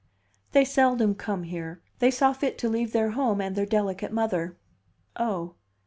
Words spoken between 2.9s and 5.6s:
their home and their delicate mother." "Oh!"